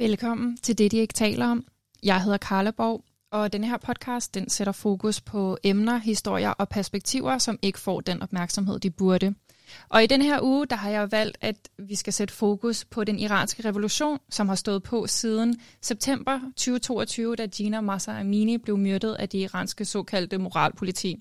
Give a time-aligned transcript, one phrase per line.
[0.00, 1.64] Velkommen til det, de ikke taler om.
[2.02, 6.68] Jeg hedder Karla Borg, og denne her podcast den sætter fokus på emner, historier og
[6.68, 9.34] perspektiver, som ikke får den opmærksomhed, de burde.
[9.88, 13.04] Og i den her uge, der har jeg valgt, at vi skal sætte fokus på
[13.04, 18.78] den iranske revolution, som har stået på siden september 2022, da Gina Massa Amini blev
[18.78, 21.16] myrdet af det iranske såkaldte moralpoliti.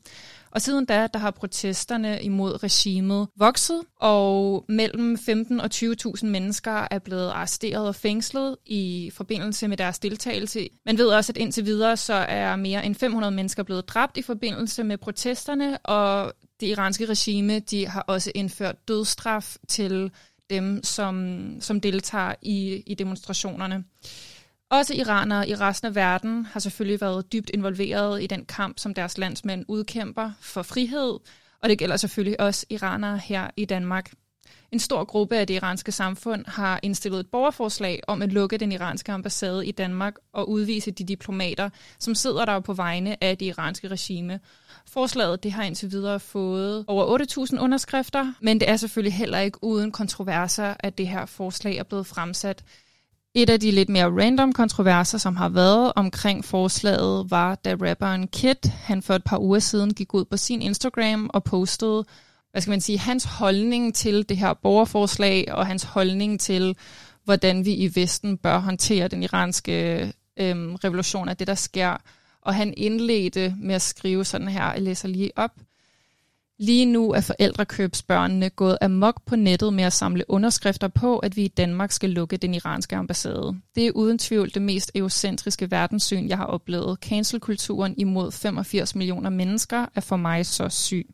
[0.51, 6.87] Og siden da, der har protesterne imod regimet vokset, og mellem 15 og 20.000 mennesker
[6.91, 10.69] er blevet arresteret og fængslet i forbindelse med deres deltagelse.
[10.85, 14.21] Man ved også, at indtil videre så er mere end 500 mennesker blevet dræbt i
[14.21, 20.11] forbindelse med protesterne, og det iranske regime de har også indført dødsstraf til
[20.49, 23.83] dem, som, som deltager i, i demonstrationerne.
[24.69, 28.93] Også iranere i resten af verden har selvfølgelig været dybt involveret i den kamp, som
[28.93, 31.19] deres landsmænd udkæmper for frihed,
[31.61, 34.11] og det gælder selvfølgelig også iranere her i Danmark.
[34.71, 38.71] En stor gruppe af det iranske samfund har indstillet et borgerforslag om at lukke den
[38.71, 43.45] iranske ambassade i Danmark og udvise de diplomater, som sidder der på vegne af det
[43.45, 44.39] iranske regime.
[44.87, 47.19] Forslaget det har indtil videre fået over
[47.51, 51.83] 8.000 underskrifter, men det er selvfølgelig heller ikke uden kontroverser, at det her forslag er
[51.83, 52.63] blevet fremsat.
[53.33, 58.27] Et af de lidt mere random kontroverser, som har været omkring forslaget, var da rapperen
[58.27, 62.05] Kid, han for et par uger siden gik ud på sin Instagram og postede,
[62.57, 66.77] hvad skal man sige, hans holdning til det her borgerforslag, og hans holdning til,
[67.23, 69.73] hvordan vi i Vesten bør håndtere den iranske
[70.37, 71.97] øhm, revolution af det, der sker.
[72.41, 75.51] Og han indledte med at skrive sådan her, jeg læser lige op.
[76.59, 81.43] Lige nu er forældrekøbsbørnene gået amok på nettet med at samle underskrifter på, at vi
[81.43, 83.55] i Danmark skal lukke den iranske ambassade.
[83.75, 86.97] Det er uden tvivl det mest eocentriske verdenssyn, jeg har oplevet.
[87.01, 91.07] Cancelkulturen imod 85 millioner mennesker er for mig så syg.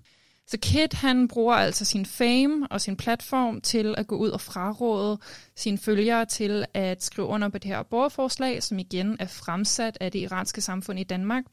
[0.47, 4.41] Så Kit han bruger altså sin fame og sin platform til at gå ud og
[4.41, 5.17] fraråde
[5.55, 10.11] sine følgere til at skrive under på det her borgerforslag, som igen er fremsat af
[10.11, 11.43] det iranske samfund i Danmark.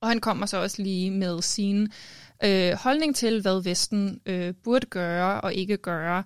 [0.00, 1.88] Og han kommer så også lige med sin
[2.44, 6.24] øh, holdning til, hvad Vesten øh, burde gøre og ikke gøre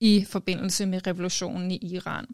[0.00, 2.26] i forbindelse med revolutionen i Iran.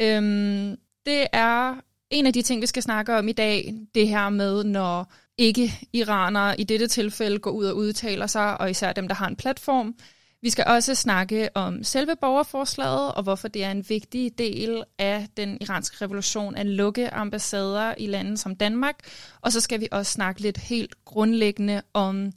[0.00, 0.76] Øhm,
[1.06, 1.74] det er
[2.10, 6.60] en af de ting, vi skal snakke om i dag, det her med, når ikke-iranere
[6.60, 9.94] i dette tilfælde går ud og udtaler sig, og især dem, der har en platform.
[10.42, 15.26] Vi skal også snakke om selve borgerforslaget, og hvorfor det er en vigtig del af
[15.36, 18.94] den iranske revolution at lukke ambassader i lande som Danmark.
[19.40, 22.32] Og så skal vi også snakke lidt helt grundlæggende om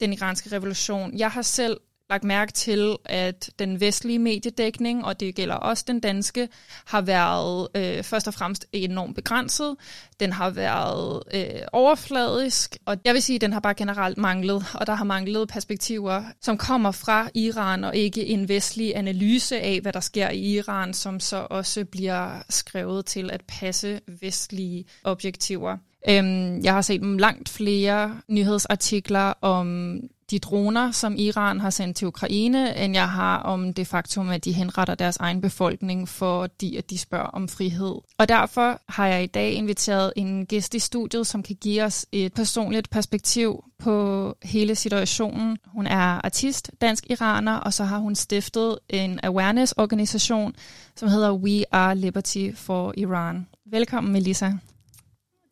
[0.00, 1.18] den iranske revolution.
[1.18, 1.80] Jeg har selv
[2.10, 6.48] lagt mærke til, at den vestlige mediedækning, og det gælder også den danske,
[6.86, 9.76] har været øh, først og fremmest enormt begrænset.
[10.20, 14.64] Den har været øh, overfladisk, og jeg vil sige, at den har bare generelt manglet,
[14.74, 19.80] og der har manglet perspektiver, som kommer fra Iran, og ikke en vestlig analyse af,
[19.80, 25.76] hvad der sker i Iran, som så også bliver skrevet til at passe vestlige objektiver.
[26.08, 30.00] Øhm, jeg har set langt flere nyhedsartikler om
[30.30, 34.44] de droner, som Iran har sendt til Ukraine, end jeg har om det faktum, at
[34.44, 37.94] de henretter deres egen befolkning, fordi at de spørger om frihed.
[38.18, 42.06] Og derfor har jeg i dag inviteret en gæst i studiet, som kan give os
[42.12, 45.58] et personligt perspektiv på hele situationen.
[45.66, 50.54] Hun er artist, dansk iraner, og så har hun stiftet en awareness-organisation,
[50.96, 53.46] som hedder We Are Liberty for Iran.
[53.66, 54.52] Velkommen, Melissa.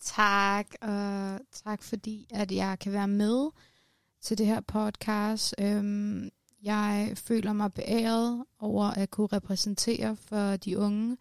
[0.04, 3.46] Tak, og tak fordi, at jeg kan være med
[4.26, 5.54] til det her podcast.
[5.58, 6.30] Øhm,
[6.62, 11.16] jeg føler mig beæret over at kunne repræsentere for de unge,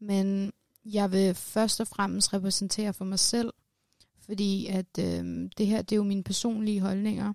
[0.00, 0.52] men
[0.84, 3.52] jeg vil først og fremmest repræsentere for mig selv,
[4.24, 7.32] fordi at øhm, det her det er jo mine personlige holdninger.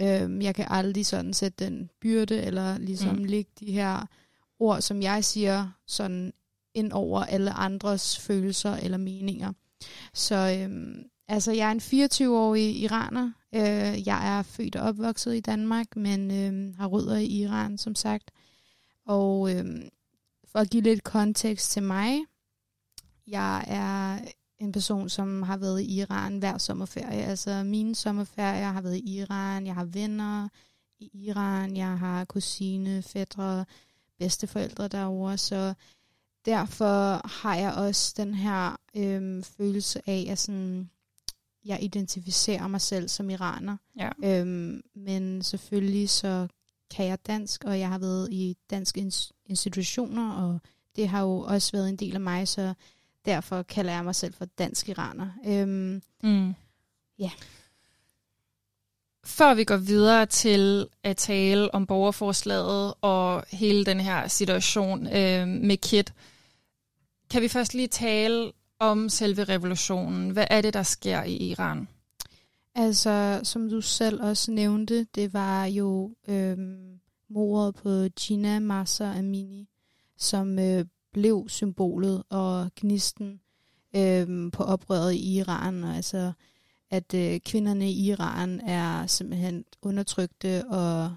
[0.00, 3.24] Øhm, jeg kan aldrig sådan sætte den byrde, eller ligesom mm.
[3.24, 4.06] lægge de her
[4.58, 6.32] ord, som jeg siger, sådan
[6.74, 9.52] ind over alle andres følelser eller meninger.
[10.14, 13.32] Så øhm, altså, jeg er en 24-årig iraner.
[13.54, 17.94] Øh, jeg er født og opvokset i Danmark, men øh, har rødder i Iran, som
[17.94, 18.30] sagt.
[19.06, 19.64] Og øh,
[20.44, 22.20] for at give lidt kontekst til mig,
[23.26, 24.18] jeg er
[24.58, 27.24] en person, som har været i Iran hver sommerferie.
[27.24, 29.66] Altså mine sommerferier har været i Iran.
[29.66, 30.48] Jeg har venner
[30.98, 31.76] i Iran.
[31.76, 33.64] Jeg har kusine, fædre,
[34.18, 35.38] bedsteforældre derovre.
[35.38, 35.74] Så
[36.44, 40.90] derfor har jeg også den her øhm, følelse af, at sådan,
[41.64, 43.76] jeg identificerer mig selv som iraner.
[43.98, 44.10] Ja.
[44.24, 46.48] Øhm, men selvfølgelig så
[46.90, 49.10] kan jeg dansk, og jeg har været i danske
[49.46, 50.60] institutioner, og
[50.96, 52.74] det har jo også været en del af mig, så
[53.24, 55.30] derfor kalder jeg mig selv for dansk iraner.
[55.46, 56.54] Øhm, mm.
[57.18, 57.30] Ja.
[59.24, 65.48] Før vi går videre til at tale om borgerforslaget og hele den her situation øh,
[65.48, 66.12] med Kit,
[67.30, 68.52] kan vi først lige tale
[68.82, 70.30] om selve revolutionen?
[70.30, 71.88] Hvad er det, der sker i Iran?
[72.74, 79.68] Altså, som du selv også nævnte, det var jo øhm, mordet på Gina Massa Amini,
[80.16, 83.40] som øh, blev symbolet og gnisten
[83.96, 85.84] øhm, på oprøret i Iran.
[85.84, 86.32] Og altså,
[86.90, 91.14] at øh, kvinderne i Iran er simpelthen undertrykte, og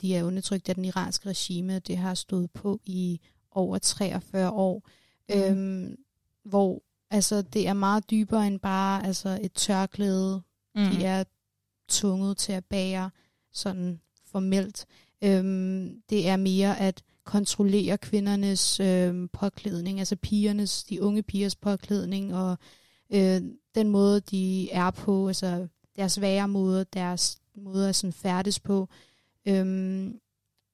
[0.00, 1.78] de er undertrykt af den iranske regime.
[1.78, 3.20] Det har stået på i
[3.50, 4.88] over 43 år.
[5.28, 5.40] Mm.
[5.40, 5.96] Øhm,
[6.44, 10.42] hvor altså, det er meget dybere end bare altså, et tørklæde.
[10.74, 10.84] Mm.
[10.84, 11.24] De er
[11.88, 13.10] tvunget til at bære
[13.52, 14.86] sådan formelt.
[15.24, 22.34] Øhm, det er mere at kontrollere kvindernes øhm, påklædning, altså pigernes, de unge pigers påklædning,
[22.34, 22.58] og
[23.14, 23.42] øh,
[23.74, 28.88] den måde, de er på, altså deres være måde, deres måde at sådan færdes på.
[29.48, 30.20] Øhm,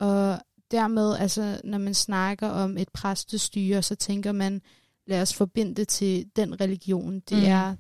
[0.01, 0.39] og
[0.71, 4.63] dermed, altså, når man snakker om et præstestyre, så tænker man,
[5.09, 7.21] lad os forbinde det til den religion.
[7.21, 7.45] Det mm.
[7.45, 7.75] er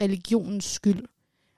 [0.00, 1.04] religionens skyld.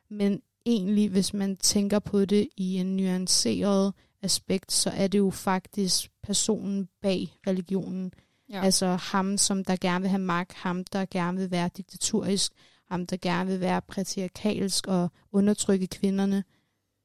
[0.08, 5.30] Men egentlig, hvis man tænker på det i en nuanceret aspekt, så er det jo
[5.30, 8.12] faktisk personen bag religionen.
[8.50, 8.64] Ja.
[8.64, 12.52] Altså ham, som der gerne vil have magt, ham, der gerne vil være diktaturisk,
[12.90, 16.44] ham, der gerne vil være patriarkalsk og undertrykke kvinderne.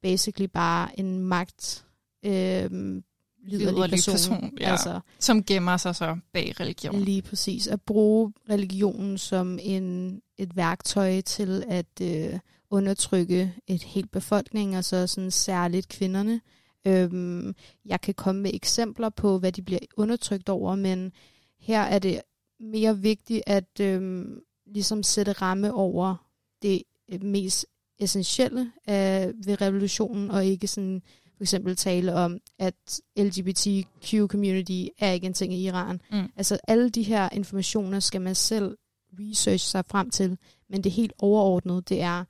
[0.02, 1.86] Basically bare en magt
[2.26, 3.02] øh,
[3.46, 7.02] liderlig person, person ja, altså, som gemmer sig så bag religion.
[7.02, 7.68] Lige præcis.
[7.68, 12.40] At bruge religionen som en, et værktøj til at øh,
[12.70, 16.42] undertrykke et helt befolkning, og så sådan særligt kvinderne.
[16.88, 17.56] Øhm,
[17.86, 21.12] jeg kan komme med eksempler på, hvad de bliver undertrykt over, men
[21.60, 22.22] her er det
[22.60, 26.28] mere vigtigt at øhm, ligesom sætte ramme over
[26.62, 26.82] det
[27.12, 27.66] øh, mest
[28.00, 31.02] essentielle af, ved revolutionen, og ikke sådan
[31.38, 36.02] for eksempel tale om, at LGBTQ-community er ikke en ting i Iran.
[36.12, 36.30] Mm.
[36.36, 38.78] Altså alle de her informationer skal man selv
[39.20, 40.38] research sig frem til,
[40.70, 42.24] men det helt overordnede, det er,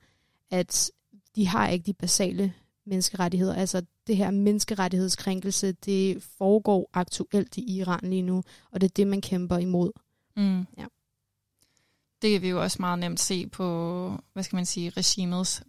[0.50, 0.90] at
[1.36, 2.52] de har ikke de basale
[2.86, 3.54] menneskerettigheder.
[3.54, 9.06] Altså det her menneskerettighedskrænkelse, det foregår aktuelt i Iran lige nu, og det er det,
[9.06, 9.92] man kæmper imod.
[10.36, 10.66] Mm.
[10.78, 10.86] Ja.
[12.22, 13.64] Det kan vi jo også meget nemt se på,
[14.32, 15.62] hvad skal man sige, regimets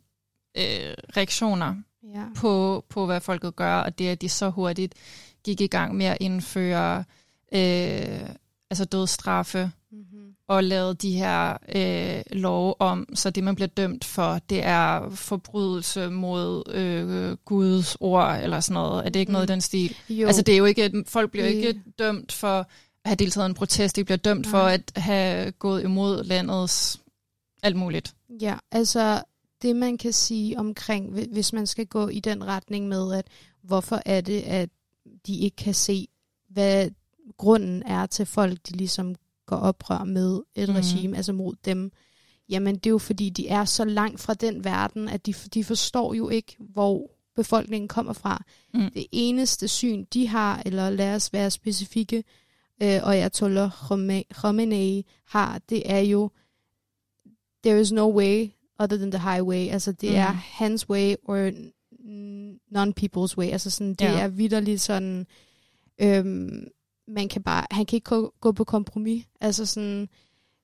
[0.57, 1.75] øh, reaktioner
[2.13, 2.23] ja.
[2.35, 4.95] på, på, hvad folket gør, og det, at de så hurtigt
[5.43, 7.03] gik i gang med at indføre
[7.53, 8.29] øh,
[8.69, 10.33] altså dødsstraffe, mm-hmm.
[10.47, 15.09] og lavede de her øh, love om, så det, man bliver dømt for, det er
[15.09, 19.05] forbrydelse mod øh, Guds ord, eller sådan noget.
[19.05, 19.33] Er det ikke mm.
[19.33, 19.95] noget i den stil?
[20.09, 20.27] Jo.
[20.27, 22.65] Altså, det er jo ikke, folk bliver ikke dømt for at
[23.05, 24.51] have deltaget i en protest, de bliver dømt Nej.
[24.51, 27.01] for at have gået imod landets
[27.63, 28.15] alt muligt.
[28.41, 29.21] Ja, altså
[29.61, 33.27] det man kan sige omkring, hvis man skal gå i den retning med, at
[33.61, 34.69] hvorfor er det, at
[35.27, 36.07] de ikke kan se,
[36.49, 36.89] hvad
[37.37, 39.15] grunden er til folk, de ligesom
[39.45, 40.75] går oprør med et mm.
[40.75, 41.91] regime, altså mod dem,
[42.49, 45.63] jamen det er jo fordi, de er så langt fra den verden, at de, de
[45.63, 48.43] forstår jo ikke, hvor befolkningen kommer fra.
[48.73, 48.91] Mm.
[48.91, 52.23] Det eneste syn, de har, eller lad os være specifikke,
[52.83, 53.69] øh, og jeg tåler
[54.33, 56.31] Khomeini har, det er jo,
[57.63, 58.49] there is no way
[58.79, 59.67] other than the highway.
[59.69, 60.15] Altså det mm.
[60.15, 61.51] er hans way, or
[62.71, 63.47] non-people's way.
[63.47, 64.19] Altså sådan, det ja.
[64.19, 65.27] er vidderligt sådan,
[66.01, 66.67] øhm,
[67.07, 69.25] man kan bare, han kan ikke gå, gå på kompromis.
[69.41, 70.09] Altså sådan,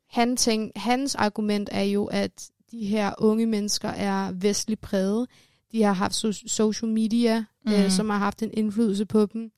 [0.09, 5.27] han tænk, hans argument er jo, at de her unge mennesker er vestligt præget.
[5.71, 7.83] De har haft so- social media, øh, mm.
[7.83, 9.51] øh, som har haft en indflydelse på dem.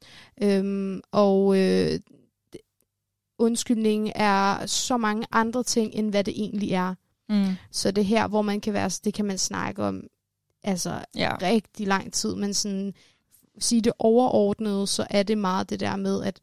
[0.44, 2.00] Øhm, og øh,
[3.40, 6.96] undskyldningen er så mange andre ting, end hvad det egentlig er.
[7.30, 7.56] Mm.
[7.72, 10.08] Så det her, hvor man kan være, det kan man snakke om
[10.64, 11.36] altså ja.
[11.42, 12.94] rigtig lang tid, men sådan
[13.60, 16.40] sige det overordnede, så er det meget det der med, at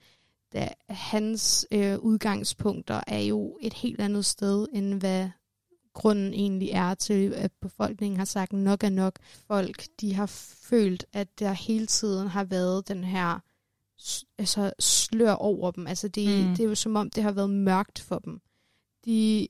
[0.52, 5.28] da hans øh, udgangspunkter er jo et helt andet sted, end hvad
[5.92, 9.18] grunden egentlig er til, at befolkningen har sagt nok er nok.
[9.46, 13.38] Folk, de har følt, at der hele tiden har været den her
[14.38, 15.86] altså, slør over dem.
[15.86, 16.50] Altså det, mm.
[16.56, 18.40] det er jo som om, det har været mørkt for dem.
[19.04, 19.48] De,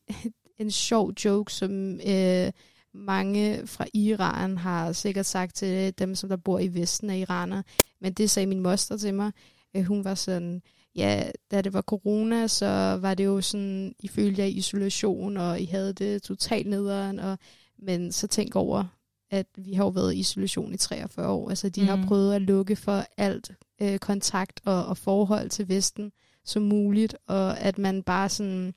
[0.58, 2.52] en sjov joke, som øh,
[2.94, 7.62] mange fra Iran har sikkert sagt til dem, som der bor i Vesten af iraner.
[8.00, 9.32] Men det sagde min moster til mig.
[9.76, 10.62] Øh, hun var sådan,
[10.96, 15.36] ja, da det var corona, så var det jo sådan, I følte jer i isolation,
[15.36, 17.38] og I havde det totalt nederen, og,
[17.78, 18.84] men så tænk over,
[19.30, 21.48] at vi har jo været i isolation i 43 år.
[21.48, 21.86] Altså, de mm.
[21.86, 23.50] har prøvet at lukke for alt
[23.82, 26.12] øh, kontakt og, og forhold til Vesten
[26.44, 28.74] som muligt, og at man bare sådan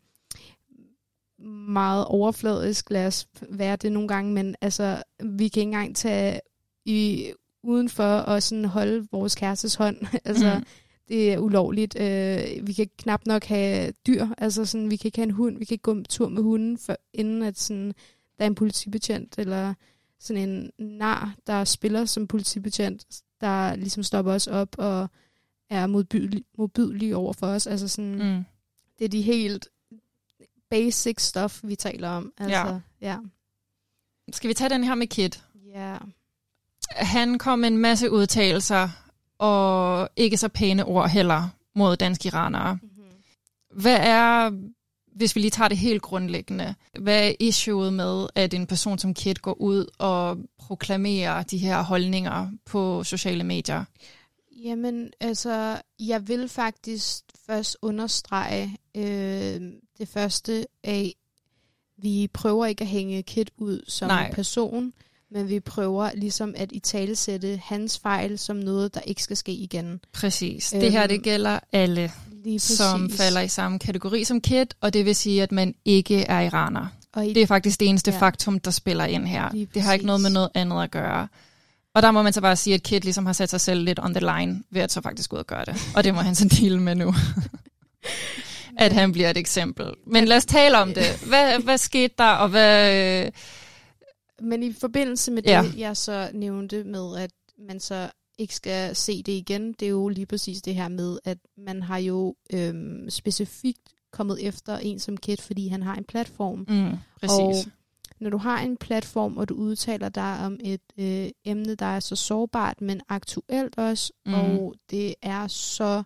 [1.70, 6.40] meget overfladisk, lad os være det nogle gange, men altså, vi kan ikke engang tage
[6.86, 7.32] i,
[7.64, 9.98] udenfor og sådan holde vores kærestes hånd.
[10.26, 10.66] altså, mm
[11.08, 12.00] det er ulovligt.
[12.00, 15.58] Øh, vi kan knap nok have dyr, altså sådan, vi kan ikke have en hund,
[15.58, 17.94] vi kan ikke gå en tur med hunden, for, inden at sådan,
[18.38, 19.74] der er en politibetjent, eller
[20.20, 23.06] sådan en nar, der spiller som politibetjent,
[23.42, 25.08] der ligesom stopper os op og
[25.70, 27.68] er modbydelig, modbydelig over for os.
[27.68, 28.44] Altså sådan, mm.
[29.00, 29.68] det er de helt
[30.76, 32.34] basic stuff, vi taler om.
[32.38, 33.12] Altså, ja.
[33.12, 33.18] ja.
[34.32, 35.44] Skal vi tage den her med Kit?
[35.74, 35.98] Ja.
[36.90, 38.90] Han kom med en masse udtalelser,
[39.38, 42.74] og ikke så pæne ord heller mod danske iranere.
[42.74, 43.82] Mm-hmm.
[43.82, 44.52] Hvad er,
[45.16, 49.14] hvis vi lige tager det helt grundlæggende, hvad er issueet med, at en person som
[49.14, 53.86] Kit går ud og proklamerer de her holdninger på sociale medier?
[54.64, 59.62] Jamen, altså, jeg vil faktisk først understrege øh,
[59.98, 61.16] det første af,
[61.98, 64.34] vi prøver ikke at hænge Kit ud som Nej.
[64.34, 64.94] person,
[65.32, 69.52] men vi prøver ligesom at i talesætte hans fejl som noget, der ikke skal ske
[69.52, 70.00] igen.
[70.12, 70.74] Præcis.
[70.74, 72.12] Øhm, det her, det gælder alle,
[72.58, 76.42] som falder i samme kategori som Kit, og det vil sige, at man ikke er
[76.42, 76.88] iraner.
[77.14, 78.20] Og i, det er faktisk det eneste ja.
[78.20, 79.50] faktum, der spiller ind her.
[79.74, 81.28] Det har ikke noget med noget andet at gøre.
[81.96, 84.00] Og der må man så bare sige, at Kit ligesom har sat sig selv lidt
[84.00, 85.76] on the line ved at så faktisk gå ud og gøre det.
[85.96, 87.14] Og det må han så deal med nu.
[88.78, 89.86] at han bliver et eksempel.
[90.08, 91.24] Men lad os tale om det.
[91.28, 93.30] Hvad, hvad skete der, og hvad...
[94.42, 95.64] Men i forbindelse med det, ja.
[95.78, 97.32] jeg så nævnte med, at
[97.68, 101.20] man så ikke skal se det igen, det er jo lige præcis det her med,
[101.24, 106.04] at man har jo øhm, specifikt kommet efter en som Kit, fordi han har en
[106.04, 106.66] platform.
[106.68, 107.66] Mm, præcis.
[107.66, 107.72] Og
[108.20, 112.00] når du har en platform, og du udtaler dig om et øh, emne, der er
[112.00, 114.34] så sårbart, men aktuelt også, mm.
[114.34, 116.04] og det er så,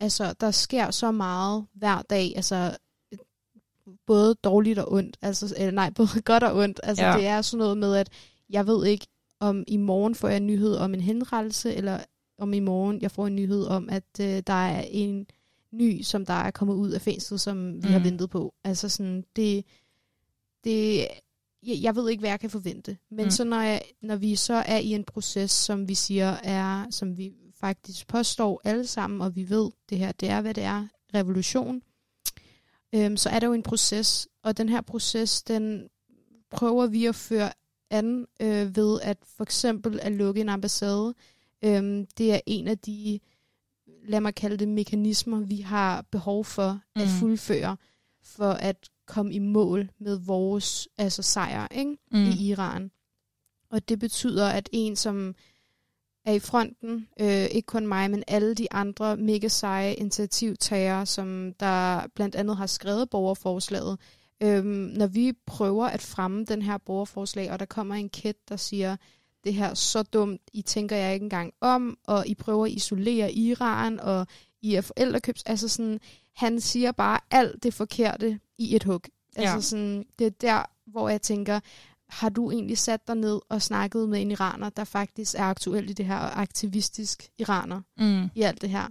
[0.00, 2.76] altså der sker så meget hver dag, altså
[4.06, 7.16] både dårligt og ondt, altså, eller nej, både godt og ondt, altså ja.
[7.16, 8.08] det er sådan noget med, at
[8.50, 9.06] jeg ved ikke,
[9.40, 11.98] om i morgen får jeg en nyhed om en henrettelse, eller
[12.38, 15.26] om i morgen jeg får en nyhed om, at øh, der er en
[15.72, 17.92] ny, som der er kommet ud af fængslet, som vi mm.
[17.92, 18.54] har ventet på.
[18.64, 19.64] Altså sådan, det,
[20.64, 21.06] det
[21.66, 22.96] jeg ved ikke, hvad jeg kan forvente.
[23.10, 23.30] Men mm.
[23.30, 27.16] så når, jeg, når vi så er i en proces, som vi siger er, som
[27.18, 30.86] vi faktisk påstår alle sammen, og vi ved, det her, det er, hvad det er,
[31.14, 31.82] revolution,
[32.94, 35.88] øhm, så er der jo en proces, og den her proces, den
[36.50, 37.52] prøver vi at føre
[37.90, 41.14] an øh, ved at for eksempel at lukke en ambassade.
[41.62, 43.20] Øhm, det er en af de,
[44.04, 47.02] lad mig kalde det, mekanismer, vi har behov for mm.
[47.02, 47.76] at fuldføre,
[48.22, 51.96] for at komme i mål med vores altså sejr ikke?
[52.12, 52.18] Mm.
[52.18, 52.90] i Iran.
[53.70, 55.34] Og det betyder, at en, som
[56.24, 61.52] er i fronten, øh, ikke kun mig, men alle de andre mega seje initiativtagere, som
[61.60, 63.98] der blandt andet har skrevet borgerforslaget,
[64.42, 68.56] øh, når vi prøver at fremme den her borgerforslag, og der kommer en kæt, der
[68.56, 68.96] siger,
[69.44, 73.32] det her så dumt, I tænker jeg ikke engang om, og I prøver at isolere
[73.32, 74.26] Iran, og
[74.62, 76.00] I er forældrekøbs, altså sådan,
[76.36, 79.02] han siger bare alt det forkerte i et hug.
[79.36, 79.60] Altså ja.
[79.60, 81.60] sådan, det er der, hvor jeg tænker,
[82.08, 85.90] har du egentlig sat dig ned og snakket med en iraner, der faktisk er aktuel
[85.90, 88.30] i det her, og aktivistisk iraner mm.
[88.34, 88.88] i alt det her?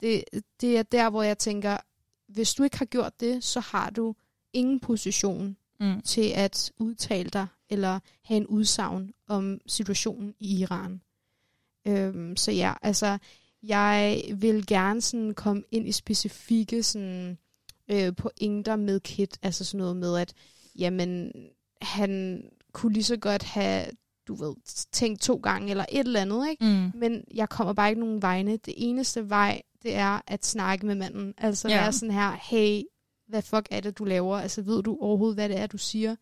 [0.00, 0.24] Det,
[0.60, 1.76] det er der, hvor jeg tænker,
[2.28, 4.14] hvis du ikke har gjort det, så har du
[4.52, 6.02] ingen position mm.
[6.02, 11.00] til at udtale dig, eller have en udsagn om situationen i Iran.
[11.86, 13.18] Øhm, så ja, altså,
[13.62, 17.38] jeg vil gerne sådan komme ind i specifikke sådan,
[17.90, 20.32] øh, pointer med Kit, altså sådan noget med, at
[20.78, 21.32] jamen,
[21.82, 23.86] han kunne lige så godt have,
[24.28, 24.54] du ved,
[24.92, 26.64] tænkt to gange eller et eller andet, ikke?
[26.64, 26.90] Mm.
[26.94, 28.56] Men jeg kommer bare ikke nogen vegne.
[28.56, 31.34] Det eneste vej, det er at snakke med manden.
[31.38, 31.80] Altså yeah.
[31.80, 32.82] være sådan her, hey,
[33.28, 34.36] hvad fuck er det, du laver?
[34.36, 36.16] Altså ved du overhovedet, hvad det er, du siger?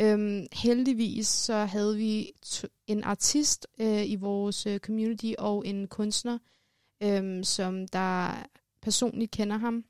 [0.00, 2.32] Øhm, heldigvis så havde vi
[2.86, 6.38] en artist øh, i vores øh, community og en kunstner,
[7.02, 8.44] øhm, som der
[8.82, 9.84] personligt kender ham.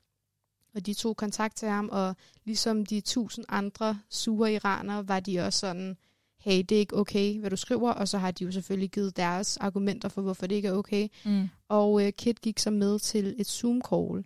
[0.75, 5.39] Og de tog kontakt til ham, og ligesom de tusind andre sure iranere, var de
[5.39, 5.97] også sådan,
[6.37, 9.17] hey, det er ikke okay, hvad du skriver, og så har de jo selvfølgelig givet
[9.17, 11.07] deres argumenter for, hvorfor det ikke er okay.
[11.25, 11.49] Mm.
[11.69, 14.23] Og øh, Kit gik så med til et Zoom-call.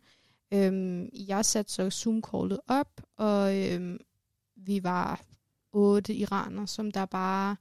[0.54, 3.98] Øhm, jeg satte så Zoom-callet op, og øhm,
[4.56, 5.22] vi var
[5.74, 7.56] otte iraner, som der bare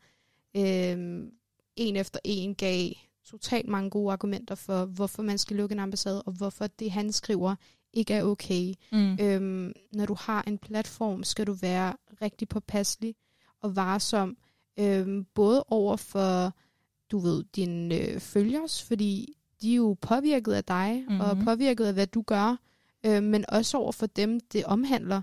[0.57, 1.31] øhm,
[1.77, 2.91] en efter en gav
[3.25, 7.13] totalt mange gode argumenter for, hvorfor man skal lukke en ambassade, og hvorfor det, han
[7.13, 7.55] skriver,
[7.95, 8.75] ikke er okay.
[8.93, 9.19] Mm.
[9.21, 13.15] Øhm, når du har en platform, skal du være rigtig påpasselig
[13.61, 14.37] og varsom,
[14.79, 16.53] øhm, både over for,
[17.11, 21.21] du ved, dine øh, følgers, fordi de er jo påvirket af dig, mm-hmm.
[21.21, 22.57] og påvirket af, hvad du gør,
[23.07, 25.23] øh, men også over for dem, det omhandler.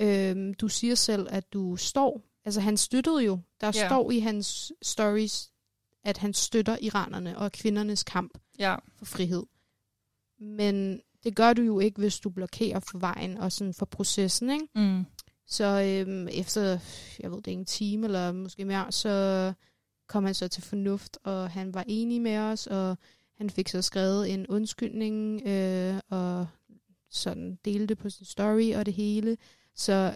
[0.00, 3.88] Øh, du siger selv, at du står, altså han støttede jo, der yeah.
[3.88, 5.52] står i hans stories,
[6.04, 8.78] at han støtter iranerne og kvindernes kamp yeah.
[8.96, 9.42] for frihed.
[10.40, 14.50] men det gør du jo ikke, hvis du blokerer for vejen og sådan for processen,
[14.50, 14.66] ikke?
[14.74, 15.04] Mm.
[15.46, 16.78] Så øhm, efter,
[17.20, 19.52] jeg ved det ikke, en time eller måske mere, så
[20.08, 22.98] kom han så til fornuft, og han var enig med os, og
[23.36, 26.46] han fik så skrevet en undskyldning, øh, og
[27.10, 29.36] sådan delte på sin story og det hele.
[29.74, 30.14] Så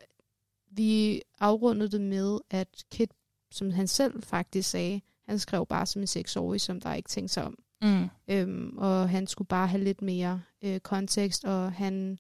[0.71, 3.11] vi afrundede det med, at Kit,
[3.51, 7.35] som han selv faktisk sagde, han skrev bare som en seksårig, som der ikke tænkte
[7.35, 7.59] sig om.
[7.83, 8.09] Mm.
[8.29, 12.19] Øhm, og han skulle bare have lidt mere øh, kontekst, og han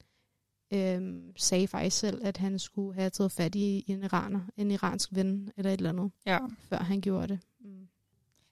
[0.72, 5.08] øhm, sagde faktisk selv, at han skulle have taget fat i en iraner, en iransk
[5.12, 6.38] ven, eller et eller andet, Ja.
[6.60, 7.38] før han gjorde det.
[7.60, 7.88] Mm.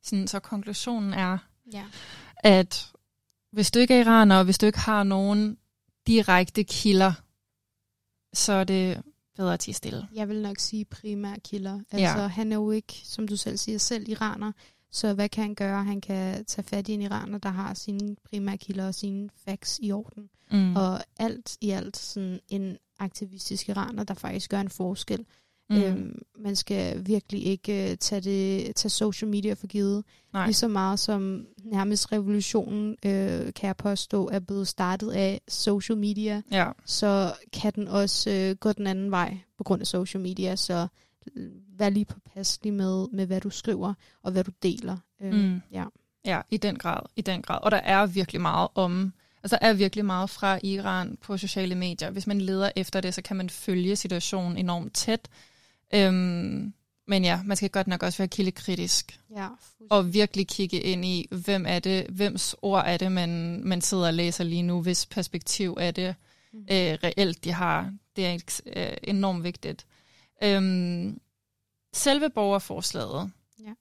[0.02, 1.38] Sådan, så konklusionen er,
[1.73, 1.84] Ja.
[2.37, 2.92] at
[3.52, 5.58] hvis du ikke er iraner, og hvis du ikke har nogen
[6.06, 7.12] direkte kilder,
[8.32, 9.02] så er det
[9.37, 10.08] bedre at tie stille.
[10.14, 11.80] Jeg vil nok sige primær kilder.
[11.90, 12.26] Altså, Ja.
[12.26, 14.52] han er jo ikke, som du selv siger, selv iraner.
[14.94, 15.84] Så hvad kan han gøre?
[15.84, 19.78] Han kan tage fat i en iraner, der har sine primære kilder og sine facts
[19.82, 20.28] i orden.
[20.52, 20.76] Mm.
[20.76, 25.24] Og alt i alt sådan en aktivistisk iraner, der faktisk gør en forskel.
[25.70, 25.76] mm.
[25.76, 30.04] Øhm, man skal virkelig ikke uh, tage, det, tage social media for givet.
[30.32, 30.46] Nej.
[30.46, 35.98] Lige så meget som nærmest revolutionen, øh, kan jeg påstå, er blevet startet af social
[35.98, 36.70] media, Ja.
[36.84, 40.56] så kan den også øh, gå den anden vej på grund af social media.
[40.56, 40.88] Så øh,
[41.78, 44.97] vær lige påpasselig med, med, hvad du skriver og hvad du deler.
[45.23, 45.61] Øh, Mm.
[45.73, 45.85] Ja.
[46.25, 47.59] Ja, i den grad, i den grad.
[47.62, 49.12] Og der er virkelig meget om,
[49.43, 52.11] altså er virkelig meget fra Iran på sociale medier.
[52.11, 55.28] Hvis man leder efter det, så kan man følge situationen enormt tæt.
[55.95, 56.73] Øhm,
[57.07, 59.49] men ja, man skal godt nok også være kildekritisk ja
[59.90, 64.07] og virkelig kigge ind i, hvem er det, hvems ord er det, man, man sidder
[64.07, 66.14] og læser lige nu, hvis perspektiv er det
[66.52, 66.61] Mm.
[66.61, 67.93] øh, reelt, de har.
[68.16, 69.87] Det er øh, enormt vigtigt.
[70.42, 71.20] Øhm,
[71.94, 73.72] selve borgerforslaget, Ja.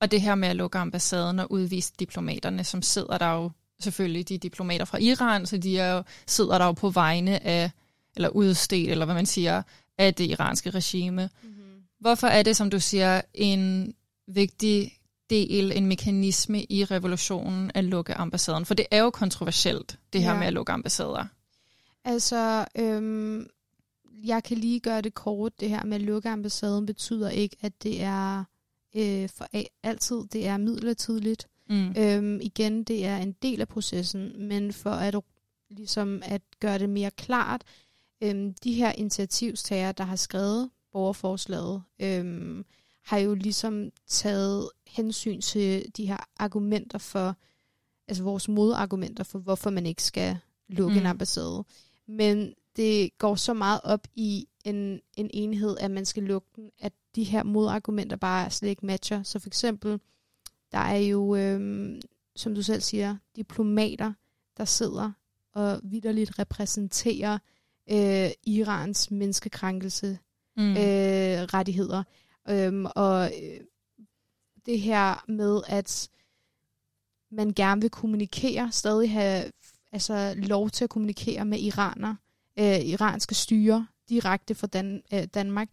[0.00, 3.50] og det her med at lukke ambassaden og udvise diplomaterne, som sidder der jo
[3.80, 7.70] selvfølgelig de diplomater fra Iran, så de er jo, sidder der jo på vegne af,
[8.16, 9.62] eller udstedt, eller hvad man siger,
[9.98, 11.30] af det iranske regime.
[11.42, 11.82] Mm-hmm.
[12.00, 13.94] Hvorfor er det, som du siger, en
[14.28, 14.92] vigtig
[15.30, 18.66] del, en mekanisme i revolutionen at lukke ambassaden?
[18.66, 20.38] For det er jo kontroversielt, det her Ja.
[20.38, 21.24] med at lukke ambassader.
[22.04, 23.46] Altså, øhm,
[24.24, 25.60] jeg kan lige gøre det kort.
[25.60, 28.44] Det her med at lukke ambassaden betyder ikke, at det er
[28.96, 29.48] øh, for
[29.82, 30.24] altid.
[30.32, 31.48] Det er midlertidigt.
[31.68, 31.94] Mm.
[31.98, 35.14] Øhm, igen, det er en del af processen, men for at
[35.70, 37.62] ligesom at gøre det mere klart,
[38.22, 42.64] øhm, de her initiativstager, der har skrevet borgerforslaget, øhm,
[43.04, 47.36] har jo ligesom taget hensyn til de her argumenter for,
[48.08, 51.00] altså vores modargumenter for, hvorfor man ikke skal lukke mm.
[51.00, 51.64] en ambassade.
[52.06, 56.70] Men det går så meget op i en, en enhed, at man skal lukke den,
[56.78, 59.22] at de her modargumenter bare slet ikke matcher.
[59.22, 60.00] Så for eksempel,
[60.72, 62.00] der er jo, øhm,
[62.36, 64.12] som du selv siger, diplomater,
[64.56, 65.12] der sidder
[65.52, 67.38] og vidderligt repræsenterer
[67.90, 70.18] øh, Irans menneskekrænkelse
[70.56, 70.70] Mm.
[70.70, 72.02] øh, rettigheder.
[72.48, 73.60] Øhm, og øh,
[74.66, 76.10] det her med, at
[77.30, 79.44] man gerne vil kommunikere, stadig have
[79.92, 82.14] altså, lov til at kommunikere med iraner,
[82.58, 85.68] øh, iranske styre direkte fra Dan- øh, Danmark,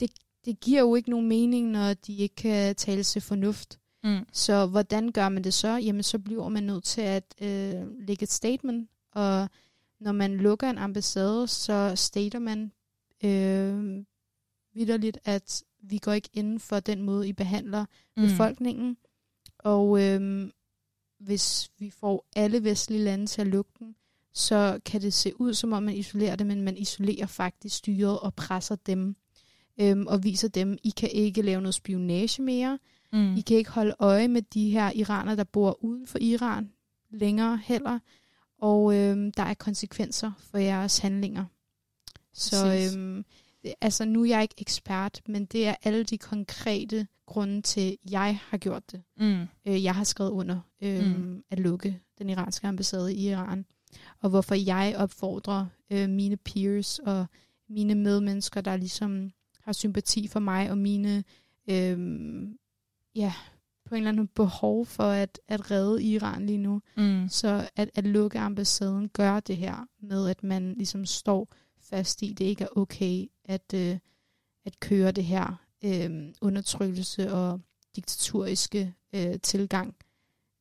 [0.00, 0.10] det,
[0.44, 3.78] det giver jo ikke nogen mening, når de ikke kan tale til fornuft.
[4.04, 4.26] Mm.
[4.32, 5.68] Så hvordan gør man det så?
[5.68, 9.48] Jamen, så bliver man nødt til at øh, lægge et statement, og
[10.00, 12.72] når man lukker en ambassade, så stater man
[13.24, 14.04] øh,
[14.74, 17.84] vidderligt, at vi går ikke inden for den måde, I behandler
[18.16, 18.22] mm.
[18.22, 18.96] befolkningen.
[19.58, 20.50] Og øh,
[21.18, 23.96] hvis vi får alle vestlige lande til at lukke den,
[24.38, 28.20] så kan det se ud, som om man isolerer det, men man isolerer faktisk styret
[28.20, 29.16] og presser dem.
[29.80, 32.78] Øhm, og viser dem, I kan ikke lave noget spionage mere.
[33.12, 33.36] Mm.
[33.36, 36.72] I kan ikke holde øje med de her iranere, der bor uden for Iran
[37.10, 37.98] længere heller.
[38.58, 41.44] Og øhm, der er konsekvenser for jeres handlinger.
[42.34, 42.96] Så Præcis.
[42.96, 43.24] øhm,
[43.80, 48.10] altså nu er jeg ikke ekspert, men det er alle de konkrete grunde til, at
[48.10, 49.02] jeg har gjort det.
[49.16, 49.46] Mm.
[49.66, 51.42] Øh, jeg har skrevet under øhm, mm.
[51.50, 53.64] at lukke den iranske ambassade i Iran.
[54.20, 57.26] Og hvorfor jeg opfordrer øh, mine peers og
[57.68, 61.24] mine medmennesker, der ligesom har sympati for mig og mine
[61.70, 62.58] øhm,
[63.14, 63.32] ja,
[63.84, 66.80] på en eller anden behov for at, at redde Iran lige nu.
[66.96, 67.28] Mm.
[67.28, 71.48] Så at, at lukke ambassaden gør det her med, at man ligesom står
[71.80, 73.98] fast i, det ikke er okay at, øh,
[74.64, 77.60] at køre det her øh, undertrykkelse og
[77.96, 79.96] diktaturiske øh, tilgang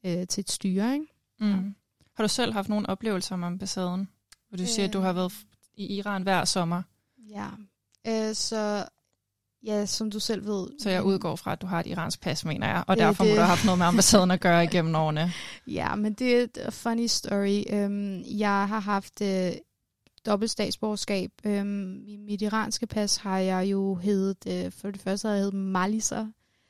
[0.06, 0.94] øh, til et styre.
[0.94, 1.06] Ikke?
[1.40, 1.76] Mm.
[2.18, 4.08] Har du selv haft nogle oplevelser om ambassaden?
[4.50, 5.34] Hvor du siger, at du har været
[5.76, 6.82] i Iran hver sommer.
[7.30, 7.48] Ja.
[8.08, 8.86] Øh, så
[9.66, 10.68] Ja, som du selv ved.
[10.80, 13.08] Så jeg udgår fra, at du har et iransk pas, mener jeg, og Det er
[13.08, 13.36] derfor må det.
[13.36, 15.32] du have haft noget med ambassaden at gøre igennem årene.
[15.68, 17.64] Ja, men det er et funny story.
[17.70, 19.52] Øhm, jeg har haft øh,
[20.26, 21.32] dobbelt statsborgerskab.
[21.44, 25.42] Øhm, I mit iranske pas har jeg jo heddet, øh, for det første har jeg
[25.44, 26.26] heddet Malisa,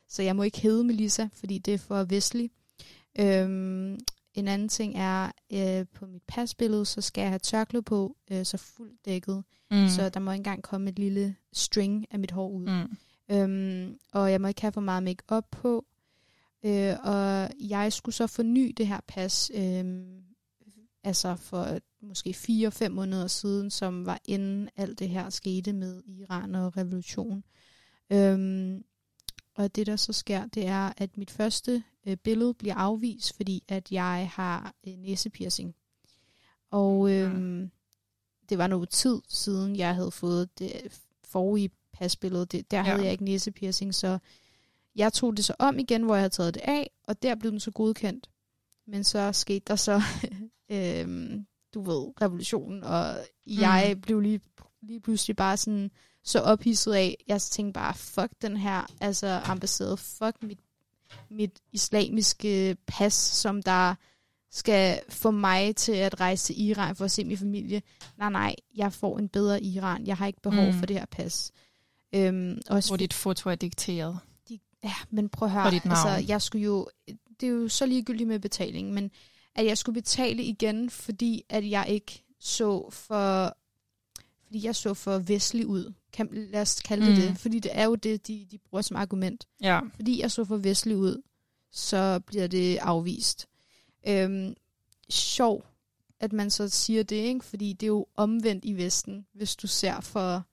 [0.10, 2.50] så jeg må ikke hedde Melissa, fordi det er for vestlig.
[3.20, 4.00] Øhm,
[4.38, 8.46] en anden ting er, øh, på mit pasbillede, så skal jeg have tørklæde på, øh,
[8.46, 9.44] så fuldt dækket.
[9.72, 9.88] Mm.
[9.88, 12.66] Så der må ikke engang komme et lille string af mit hår ud.
[12.66, 12.98] Mm.
[13.36, 15.86] Øhm, og jeg må ikke have for meget make på.
[16.66, 20.24] Øh, og jeg skulle så forny det her pas, øhm,
[21.04, 26.56] altså for måske 4-5 måneder siden, som var inden alt det her skete med Iran
[26.56, 27.44] og revolution.
[28.10, 28.84] Øhm,
[29.56, 33.64] og det der så sker, det er, at mit første øh, billede bliver afvist, fordi
[33.68, 35.76] at jeg har øh, næsepiercing.
[36.72, 37.72] Og øhm,
[38.50, 40.72] det var noget tid siden, jeg havde fået det
[41.24, 42.46] forrige pasbillede.
[42.46, 42.84] Det, der Ja.
[42.84, 44.18] havde jeg ikke næsepiercing, så
[44.96, 47.52] jeg tog det så om igen, hvor jeg havde taget det af, og der blev
[47.52, 48.30] den så godkendt.
[48.88, 50.02] Men så skete der så,
[50.72, 53.16] øhm, du ved, revolutionen, og
[53.48, 54.02] jeg Mm.
[54.02, 54.42] blev lige,
[54.82, 55.92] lige pludselig bare sådan
[56.24, 60.60] så ophidset af, jeg tænkte bare, fuck den her altså ambassade, fuck mit,
[61.30, 63.96] mit islamiske pas, som der
[64.52, 67.82] skal få mig til at rejse til Iran for at se min familie.
[68.18, 70.08] Nej, nej, jeg får en bedre Iran.
[70.08, 70.74] Jeg har ikke behov Mm.
[70.80, 71.52] for det her pas.
[72.16, 74.20] Øhm, også Hvor dit foto er dikteret.
[74.50, 76.90] de, ja, men prøv at høre, altså, jeg skulle jo,
[77.40, 79.12] det er jo så ligegyldigt med betaling, men
[79.56, 83.58] at jeg skulle betale igen, fordi at jeg ikke så for,
[84.48, 87.22] fordi jeg så for vestlig ud, kan, lad os kalde det Mm.
[87.22, 89.48] det, fordi det er jo det, de, de bruger som argument.
[89.62, 89.80] Ja.
[89.96, 91.22] Fordi jeg så for vestlig ud,
[91.72, 93.48] så bliver det afvist.
[94.08, 94.54] Øhm,
[95.10, 95.66] sjov,
[96.20, 97.46] at man så siger det, ikke?
[97.46, 100.44] fordi det er jo omvendt i Vesten, hvis du ser for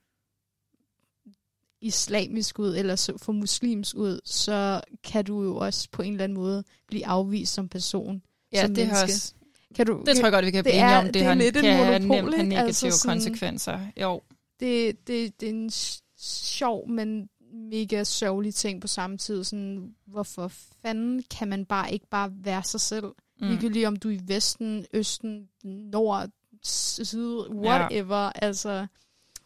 [1.80, 6.24] islamisk ud, eller så for muslimsk ud, så kan du jo også på en eller
[6.24, 8.22] anden måde blive afvist som person.
[8.52, 9.14] Ja, som det, har menneske.
[9.14, 9.34] også,
[9.74, 11.04] Kan du, det tror jeg godt, vi kan blive enige om.
[11.04, 12.48] Det, det har, lidt kan monopol, nemt have ikke?
[12.48, 13.80] negative Altså sådan- konsekvenser.
[14.00, 14.22] Jo.
[14.60, 15.70] det, det, det er en
[16.18, 19.44] sjov, men mega sørgelig ting på samme tid.
[19.44, 23.04] Sådan, hvorfor fanden kan man bare ikke bare være sig selv?
[23.40, 23.46] Mm.
[23.48, 26.28] Ligegyldigt om du er i Vesten, Østen, Nord,
[26.62, 28.24] Syd, whatever.
[28.24, 28.30] Ja.
[28.34, 28.86] Altså,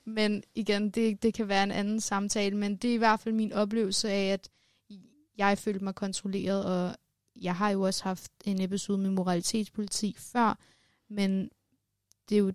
[0.07, 3.35] men igen, det, det kan være en anden samtale, men det er i hvert fald
[3.35, 4.49] min oplevelse af, at
[5.39, 6.97] jeg følte mig kontrolleret, og
[7.41, 10.59] jeg har jo også haft en episode med moralitetspoliti før,
[11.09, 11.51] men
[12.29, 12.53] det er jo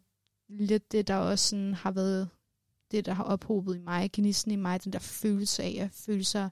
[0.50, 2.30] lidt det, der også sådan har været
[2.92, 6.24] det, der har ophobet i mig, gnisten i mig, den der følelse af at føle
[6.24, 6.50] sig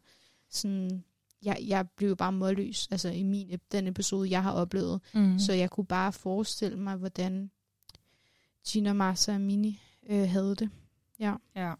[0.50, 1.04] sådan,
[1.44, 5.02] jeg, jeg blev bare målløs, altså i min, den episode, jeg har oplevet.
[5.13, 5.39] Mm.
[5.39, 7.52] Så jeg kunne bare forestille mig, hvordan
[8.67, 10.70] Gina Massa og Mini øh, havde det.
[11.20, 11.36] Ja.
[11.56, 11.74] Ja.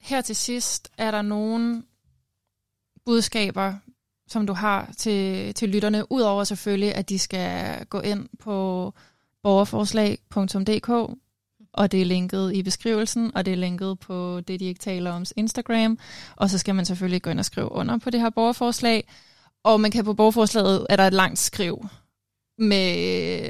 [0.00, 1.82] Her til sidst er der nogle
[3.06, 3.74] budskaber,
[4.28, 8.92] som du har til, til lytterne, udover selvfølgelig, at de skal gå ind på
[9.42, 10.88] borgerforslag.dk,
[11.72, 15.10] og det er linket i beskrivelsen, og det er linket på det, de ikke taler
[15.10, 15.98] om Instagram,
[16.36, 19.08] og så skal man selvfølgelig gå ind og skrive under på det her borgerforslag,
[19.64, 21.86] og man kan på borgerforslaget, er der et langt skriv
[22.58, 22.94] med,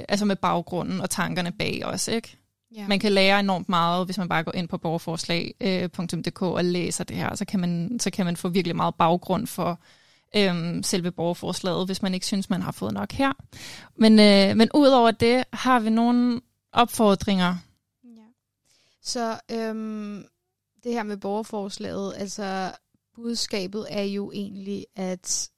[0.08, 2.36] altså med baggrunden og tankerne bag os, ikke?
[2.74, 2.88] Ja.
[2.88, 7.16] Man kan lære enormt meget, hvis man bare går ind på borgerforslag.dk og læser det
[7.16, 7.34] her.
[7.34, 9.80] Så kan, man, så kan man få virkelig meget baggrund for
[10.36, 13.32] øhm, selve borgerforslaget, hvis man ikke synes, man har fået nok her.
[13.96, 16.40] Men, øh, men udover det, har vi nogle
[16.72, 17.56] opfordringer.
[18.04, 18.26] Ja.
[19.02, 20.24] Så øhm,
[20.84, 22.72] det her med borgerforslaget, altså
[23.14, 25.50] budskabet er jo egentlig, at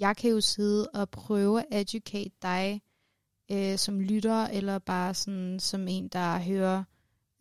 [0.00, 2.82] jeg kan jo sidde og prøve at educate dig
[3.52, 6.84] øh, som lytter, eller bare sådan som en, der hører,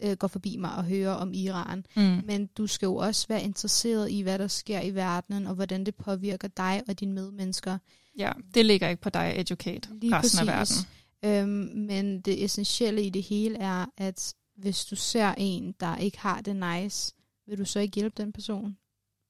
[0.03, 1.85] øh, går forbi mig og hører om Iran.
[1.95, 2.21] Mm.
[2.25, 5.83] Men du skal jo også være interesseret i, hvad der sker i verdenen, og hvordan
[5.85, 7.77] det påvirker dig og dine medmennesker.
[8.17, 10.85] Ja, det ligger ikke på dig at educate Lige resten af præcis.
[11.23, 11.49] verden.
[11.49, 16.19] Øhm, men det essentielle i det hele er, at hvis du ser en, der ikke
[16.19, 17.13] har det nice,
[17.47, 18.77] vil du så ikke hjælpe den person?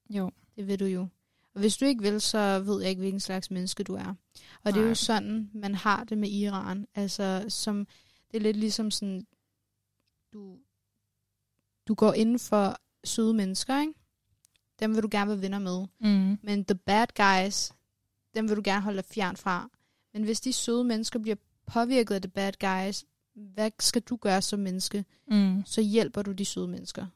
[0.10, 0.32] Jo.
[0.56, 1.08] Det vil du jo.
[1.53, 4.05] Og hvis du ikke vil, så ved jeg ikke, hvilken slags menneske du er.
[4.05, 4.15] Og
[4.63, 4.71] Nej.
[4.71, 6.87] det er jo sådan, man har det med Iran.
[6.95, 7.87] Altså, som,
[8.31, 9.27] det er lidt ligesom sådan,
[10.33, 10.57] du,
[11.87, 13.93] du går ind for søde mennesker, ikke?
[14.79, 15.87] Dem vil du gerne være venner med.
[15.99, 16.37] Mm.
[16.43, 17.71] Men the bad guys,
[18.35, 19.69] dem vil du gerne holde dig fjern fra.
[20.13, 21.35] Men hvis de søde mennesker bliver
[21.67, 25.05] påvirket af the bad guys, hvad skal du gøre som menneske?
[25.27, 25.63] Mm.
[25.65, 27.07] Så hjælper du de søde mennesker.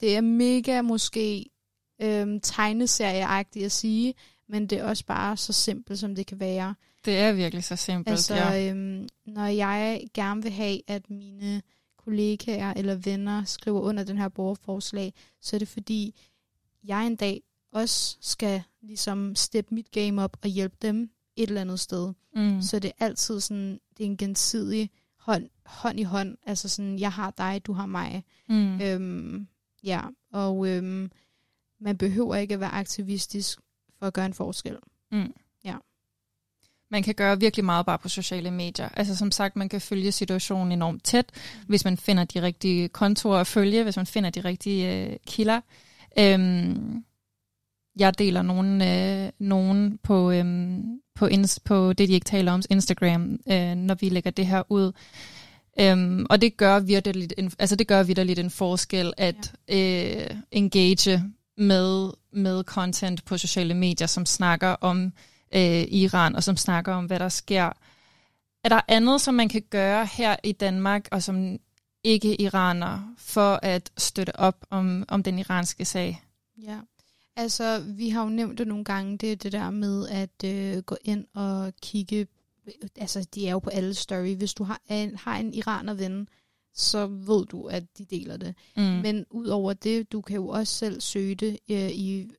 [0.00, 1.50] Det er mega måske
[2.02, 4.14] øhm, tegneserieagtigt at sige,
[4.48, 6.74] men det er også bare så simpelt, som det kan være.
[7.04, 8.12] Det er virkelig så simpelt.
[8.12, 8.70] Altså, ja.
[8.70, 11.62] øhm, når jeg gerne vil have, at mine
[11.98, 16.14] kollegaer eller venner skriver under den her borgerforslag, så er det fordi,
[16.84, 21.60] jeg en dag også skal ligesom steppe mit game op og hjælpe dem et eller
[21.60, 22.12] andet sted.
[22.34, 22.62] Mm.
[22.62, 26.36] Så det er altid sådan, det er en gensidig hånd, hånd i hånd.
[26.46, 28.24] Altså sådan, jeg har dig, du har mig.
[28.48, 28.80] Mm.
[28.80, 29.48] Øhm,
[29.84, 30.00] ja,
[30.32, 31.10] og øhm,
[31.80, 33.58] man behøver ikke at være aktivistisk
[33.98, 34.76] for at gøre en forskel.
[35.12, 35.32] Mm.
[35.64, 35.76] Ja.
[36.90, 38.88] Man kan gøre virkelig meget bare på sociale medier.
[38.88, 41.32] Altså som sagt, man kan følge situationen enormt tæt,
[41.66, 45.60] hvis man finder de rigtige kontorer at følge, hvis man finder de rigtige øh, kilder.
[46.18, 47.04] Øhm,
[47.98, 52.62] jeg deler nogen, øh, nogen på, øhm, på, ins- på det, de ikke taler om,
[52.70, 54.92] Instagram, øh, når vi lægger det her ud.
[55.80, 60.24] Øhm, og det gør virkelig en, altså det gør virkelig en forskel at ja.
[60.30, 61.22] øh, engage
[61.56, 65.12] med, med content på sociale medier, som snakker om
[65.54, 67.72] øh, Iran, og som snakker om, hvad der sker.
[68.64, 71.58] Er der andet, som man kan gøre her i Danmark, og som
[72.04, 76.22] ikke iraner, for at støtte op om, om den iranske sag?
[76.62, 76.78] Ja,
[77.36, 80.82] altså vi har jo nævnt det nogle gange, det er det der med at øh,
[80.82, 82.26] gå ind og kigge,
[82.96, 86.28] altså de er jo på alle story, hvis du har en, har en iraner-ven,
[86.76, 88.54] så ved du, at de deler det.
[88.76, 88.82] Mm.
[88.82, 92.30] Men ud over det, du kan jo også selv søge det øh, i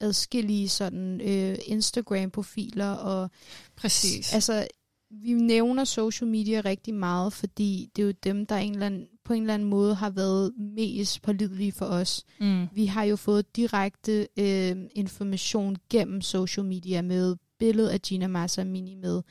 [0.00, 3.30] adskillige sådan øh, Instagram-profiler og
[3.76, 4.34] Præcis.
[4.34, 4.66] altså
[5.10, 9.06] vi nævner social media rigtig meget, fordi det er jo dem, der en eller anden,
[9.24, 12.24] på en eller anden måde har været mest pålidelige for os.
[12.40, 12.66] Mm.
[12.72, 18.64] Vi har jo fået direkte øh, information gennem social media med billedet af Gina Massa
[18.64, 19.22] Mini med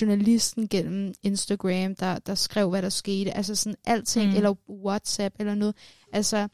[0.00, 3.32] journalisten gennem Instagram, der, der skrev, hvad der skete.
[3.36, 4.36] Altså sådan alting, Mm.
[4.36, 5.74] eller WhatsApp eller noget.
[6.12, 6.48] Altså,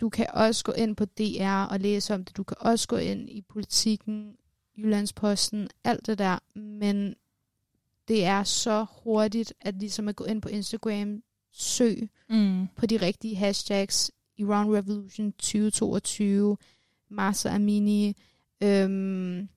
[0.00, 2.36] du kan også gå ind på DR og læse om det.
[2.36, 4.36] Du kan også gå ind i politikken,
[4.78, 6.38] Jyllandsposten, alt det der.
[6.58, 7.14] Men
[8.08, 11.22] det er så hurtigt, at ligesom at gå ind på Instagram,
[11.52, 12.66] søg Mm.
[12.76, 14.10] på de rigtige hashtags.
[14.38, 16.56] Iran Revolution 2022,
[17.10, 18.16] Masa Amini,
[18.62, 19.48] øhm,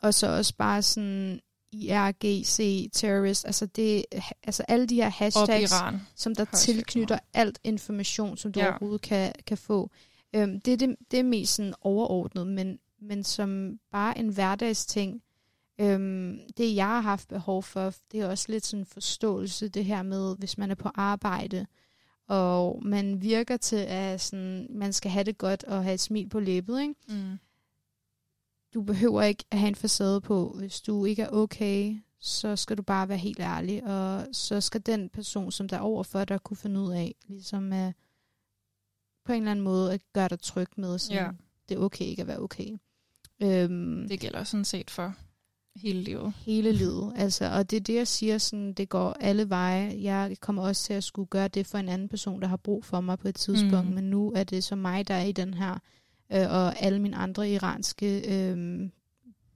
[0.00, 1.40] og så også bare sådan
[1.72, 4.04] IRGC, terrorist, altså, det,
[4.42, 6.00] altså alle de her hashtags, Iran.
[6.14, 8.66] som der Hashtags, tilknytter alt information, som du ja.
[8.66, 9.90] overhovedet kan, kan få.
[10.34, 15.22] Øhm, det, er det, det er mest sådan overordnet, men, men som bare en hverdagsting,
[15.80, 20.02] øhm, det jeg har haft behov for, det er også lidt sådan forståelse, det her
[20.02, 21.66] med, hvis man er på arbejde,
[22.28, 26.28] og man virker til, at sådan, man skal have det godt og have et smil
[26.28, 26.94] på læbet, ikke?
[27.08, 27.38] Mm.
[28.74, 30.54] Du behøver ikke at have en facade på.
[30.58, 34.80] Hvis du ikke er okay, så skal du bare være helt ærlig, og så skal
[34.86, 37.92] den person, som der er overfor dig, kunne finde ud af, ligesom at
[39.24, 41.30] på en eller anden måde at gøre dig tryg med, sådan, Ja.
[41.68, 42.76] det er okay ikke at være okay.
[43.42, 45.14] Øhm, Det gælder sådan set for
[45.76, 46.32] hele livet.
[46.36, 47.12] hele livet.
[47.16, 49.98] Altså, og det er det, jeg siger, sådan, det går alle veje.
[50.02, 52.84] Jeg kommer også til at skulle gøre det for en anden person, der har brug
[52.84, 53.88] for mig på et tidspunkt, Mm.
[53.88, 53.94] mm.
[53.94, 55.78] men nu er det så mig, der er i den her,
[56.32, 58.90] øh, og alle mine andre iranske øh,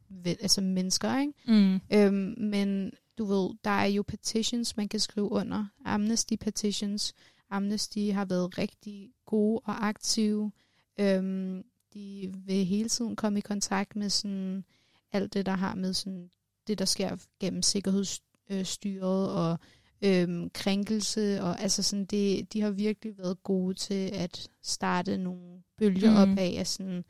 [0.08, 1.32] vel, altså mennesker, ikke?
[1.46, 1.80] Mm.
[1.92, 5.66] Øhm, men du ved, der er jo petitions, man kan skrive under.
[5.85, 7.14] Amnesty petitions.
[7.50, 10.52] Amnesty har været rigtig gode og aktive.
[11.00, 14.64] Øhm, de vil hele tiden komme i kontakt med sådan
[15.12, 16.30] alt det, der har med sådan
[16.66, 19.58] det, der sker gennem sikkerhedsstyret og
[20.02, 21.42] øhm, krænkelse.
[21.42, 26.32] Og altså sådan det, de har virkelig været gode til at starte nogle bølger Mm.
[26.32, 27.04] op af, at sådan,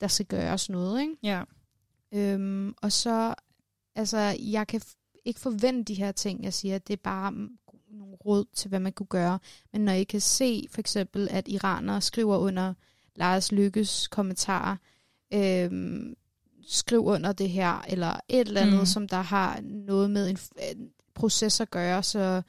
[0.00, 1.14] der skal gøres noget, ikke?
[1.22, 1.42] Ja.
[2.12, 3.34] Øhm, og så,
[3.94, 4.80] altså, jeg kan
[5.24, 7.32] ikke forvente de her ting, jeg siger, det er bare
[7.90, 9.38] nogle råd til, hvad man kunne gøre.
[9.72, 12.74] Men når I kan se, for eksempel, at iranere skriver under
[13.16, 14.76] Lars Lykkes kommentarer,
[15.34, 16.14] øhm,
[16.66, 18.86] skriv under det her, eller et eller andet, Mm.
[18.86, 20.38] som der har noget med en
[21.14, 22.42] proces at gøre, så,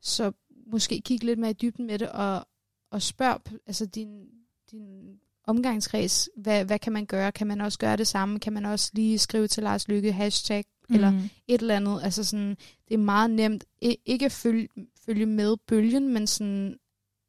[0.00, 0.32] så
[0.66, 2.46] måske kig lidt mere i dybden med det, og,
[2.90, 4.26] og spørg altså din,
[4.70, 7.32] din omgangskreds, hvad, hvad kan man gøre?
[7.32, 8.38] Kan man også gøre det samme?
[8.40, 10.94] Kan man også lige skrive til Lars Lykke, hashtag, mm.
[10.94, 11.18] eller Mm.
[11.46, 12.00] et eller andet?
[12.02, 12.56] Altså sådan,
[12.88, 14.68] det er meget nemt, I, ikke at følge,
[15.06, 16.78] følge med bølgen, men sådan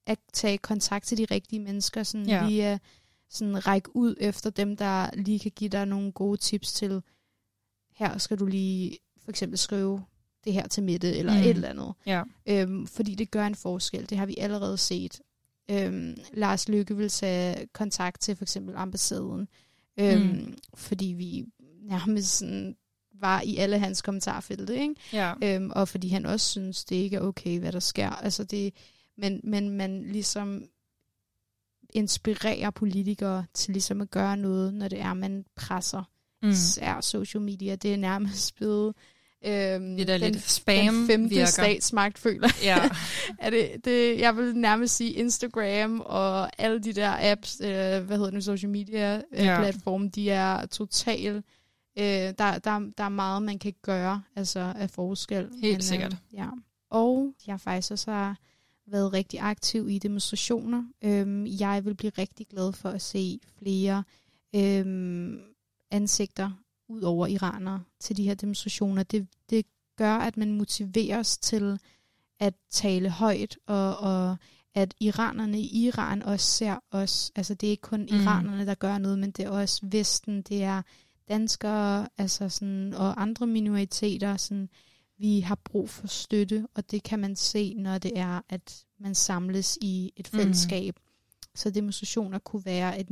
[0.06, 2.47] at tage kontakt til de rigtige mennesker, sådan Ja.
[2.47, 2.82] lige at
[3.30, 7.02] sådan række ud efter dem, der lige kan give dig nogle gode tips til,
[7.91, 10.04] her skal du lige for eksempel skrive
[10.48, 11.40] det her til Mette, eller Mm.
[11.40, 11.94] et eller andet.
[12.06, 12.24] Ja.
[12.46, 14.10] Øhm, fordi det gør en forskel.
[14.10, 15.22] Det har vi allerede set.
[15.72, 19.48] Øhm, Lars Lykke vil tage kontakt til for eksempel ambassaden,
[20.00, 20.28] øhm, Mm.
[20.28, 20.58] mm.
[20.76, 21.46] fordi vi
[21.82, 22.76] nærmest sådan
[23.20, 24.96] var i alle hans kommentarfelte, ikke?
[25.14, 25.34] Ja.
[25.44, 28.10] Øhm, og fordi han også synes, det ikke er okay, hvad der sker.
[28.10, 28.74] Altså det,
[29.18, 30.64] men, men man ligesom
[31.94, 36.04] inspirerer politikere til ligesom at gøre noget, når det er, man presser
[36.44, 36.50] Mm.
[36.50, 37.76] især social media.
[37.76, 38.96] Det er nærmest blevet
[39.48, 41.46] Øhm, Det er den, lidt spam den femte virker.
[41.46, 42.90] statsmagt, føler Ja.
[43.40, 48.18] er det, det, jeg vil nærmest sige Instagram og alle de der apps, øh, hvad
[48.18, 49.60] hedder det, social media øh, Ja.
[49.60, 51.36] platforme, de er total,
[52.00, 52.34] øh, der,
[52.64, 55.50] der, der er meget, man kan gøre altså af forskel.
[55.62, 56.14] Helt sikkert.
[56.14, 56.48] Øh, ja.
[56.90, 58.38] Og jeg har faktisk også har
[58.92, 60.84] været rigtig aktiv i demonstrationer.
[61.04, 64.04] Øhm, jeg vil blive rigtig glad for at se flere
[64.56, 65.40] øhm,
[65.92, 66.52] ansigter
[66.89, 69.04] ud over iranere til de her demonstrationer.
[69.04, 71.80] Det, det gør, at man motiveres til
[72.39, 74.38] at tale højt, og, og
[74.73, 77.32] at iranerne i Iran også ser os.
[77.36, 78.08] Altså det er ikke kun Mm.
[78.12, 78.21] mm.
[78.21, 80.82] iranerne, der gør noget, men det er også Vesten, det er
[81.30, 84.38] danskere altså sådan, og andre minoriteter.
[84.38, 84.69] Sådan,
[85.19, 89.15] vi har brug for støtte, og det kan man se, når det er, at man
[89.15, 90.39] samles i et Mm.
[90.39, 90.95] fællesskab.
[91.56, 93.08] Så demonstrationer kunne være et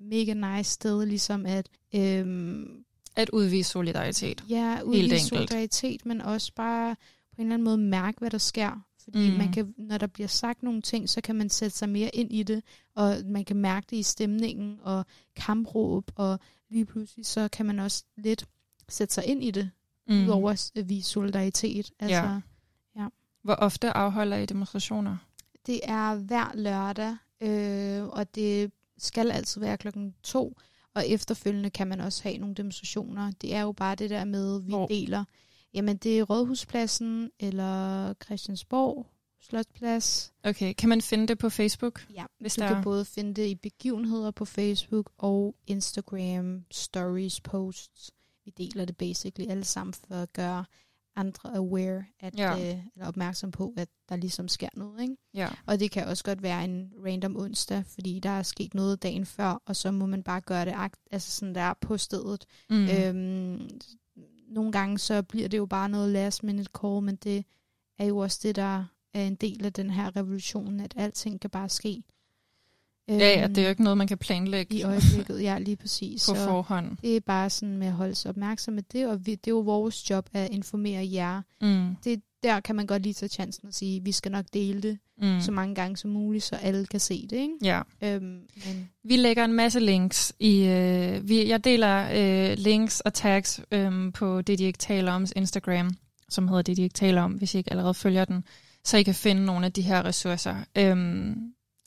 [0.00, 2.84] mega nice sted, ligesom at øhm,
[3.16, 4.44] At udvise solidaritet.
[4.48, 6.96] Ja, udvise solidaritet, men også bare
[7.34, 8.84] på en eller anden måde mærke, hvad der sker.
[9.04, 9.36] Fordi Mm.
[9.36, 12.32] man kan, når der bliver sagt nogle ting, så kan man sætte sig mere ind
[12.32, 12.62] i det,
[12.94, 15.04] og man kan mærke det i stemningen og
[15.36, 18.44] kampråb, og lige pludselig så kan man også lidt
[18.88, 19.70] sætte sig ind i det,
[20.08, 20.24] mm.
[20.24, 21.90] udover at vise solidaritet.
[21.98, 22.40] Altså,
[22.96, 23.06] Ja.
[23.42, 25.16] Hvor ofte afholder I demonstrationer?
[25.66, 30.56] Det er hver lørdag, øh, og det skal altid være klokken to,
[30.94, 33.32] og efterfølgende kan man også have nogle demonstrationer.
[33.40, 34.86] Det er jo bare det der med, vi Hvor?
[34.86, 35.24] deler.
[35.74, 39.06] Jamen, det er Rådhuspladsen eller Christiansborg
[39.40, 40.32] Slotsplads.
[40.44, 42.06] Okay, kan man finde det på Facebook?
[42.14, 47.40] Ja, Hvis du der kan både finde det i begivenheder på Facebook og Instagram stories,
[47.40, 48.10] posts.
[48.44, 50.64] Vi deler det basically alle sammen for at gøre
[51.20, 52.52] andre aware, at, Ja.
[52.52, 55.16] øh, eller opmærksom på, at der ligesom sker noget, ikke?
[55.34, 55.48] Ja.
[55.66, 59.26] Og det kan også godt være en random onsdag, fordi der er sket noget dagen
[59.26, 62.44] før, og så må man bare gøre det akt, altså sådan der på stedet.
[62.70, 62.88] Mm.
[62.88, 63.68] Øhm,
[64.48, 67.44] nogle gange så bliver det jo bare noget last minute call, men det
[67.98, 71.50] er jo også det, der er en del af den her revolution, at alting kan
[71.50, 72.02] bare ske.
[73.18, 76.26] Ja, ja, det er jo ikke noget, man kan planlægge I øjeblikket, ja, lige præcis.
[76.28, 76.96] på forhånd.
[77.02, 79.50] det er bare sådan med at holde sig opmærksom med det, og vi, det er
[79.50, 81.42] jo vores job at informere jer.
[81.62, 81.96] Mm.
[82.04, 84.98] Det, der kan man godt lige tage chancen og sige, vi skal nok dele det
[85.22, 85.40] Mm.
[85.40, 87.36] så mange gange som muligt, så alle kan se det.
[87.36, 87.54] Ikke?
[87.62, 87.80] Ja.
[88.02, 88.22] Øhm,
[88.66, 90.64] men Vi lægger en masse links i.
[90.64, 95.26] Øh, vi, jeg deler øh, links og tags øh, på det, de ikke taler om
[95.36, 95.90] Instagram,
[96.28, 98.44] som hedder det, de ikke taler om, hvis I ikke allerede følger den,
[98.84, 100.56] så I kan finde nogle af de her ressourcer.
[100.78, 100.96] Øh,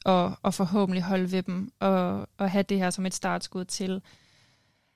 [0.03, 4.01] og, og forhåbentlig holde ved dem, og, og have det her som et startskud til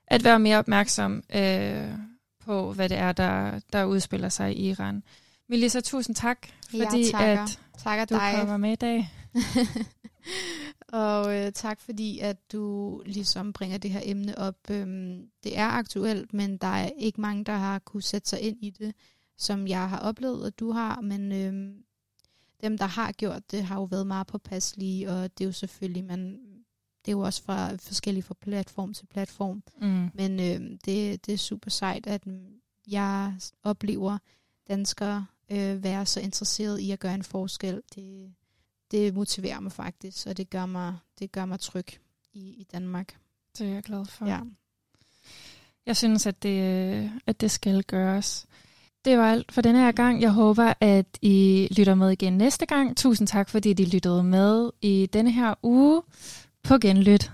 [0.08, 1.91] at være mere opmærksom øh,
[2.46, 5.04] på, hvad det er, der, der udspiller sig i Iran.
[5.50, 8.34] Melissa, tusind tak, fordi jeg takker, at takker du dig.
[8.36, 9.12] kommer med i dag.
[10.93, 14.56] og øh, tak fordi, at du ligesom bringer det her emne op.
[14.72, 18.58] Øhm, det er aktuelt, men der er ikke mange, der har kunne sætte sig ind
[18.62, 18.96] i det,
[19.38, 21.02] som jeg har oplevet, og du har.
[21.02, 21.74] Men øhm,
[22.62, 26.04] dem, der har gjort det, har jo været meget påpasselige, og det er jo selvfølgelig,
[26.04, 26.39] man,
[27.06, 29.63] det er jo også fra forskellige fra platform til platform.
[29.82, 30.10] Mm.
[30.13, 32.24] Men øhm, det, det er super sejt, at
[32.88, 34.17] jeg oplever
[34.67, 37.82] danskere øh, være så interesseret i at gøre en forskel.
[37.96, 38.34] Det,
[38.91, 41.88] det motiverer mig faktisk, og det gør mig, det gør mig tryg
[42.34, 43.17] i, i Danmark.
[43.58, 44.26] Det er jeg glad for.
[44.26, 44.39] Ja.
[45.86, 48.48] Jeg synes, at det, at det skal gøres.
[49.08, 50.22] Det var alt for denne her gang.
[50.22, 52.98] Jeg håber, at I lytter med igen næste gang.
[52.98, 56.02] Tusind tak, fordi I lyttede med i denne her uge.
[56.63, 57.32] På genlyt.